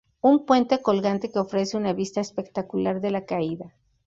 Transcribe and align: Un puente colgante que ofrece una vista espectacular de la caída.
Un 0.29 0.35
puente 0.47 0.81
colgante 0.81 1.29
que 1.31 1.37
ofrece 1.37 1.77
una 1.77 1.93
vista 1.93 2.21
espectacular 2.21 3.01
de 3.01 3.11
la 3.11 3.25
caída. 3.27 3.71